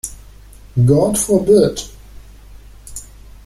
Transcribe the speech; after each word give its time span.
God 0.83 1.15
forbid! 1.15 1.77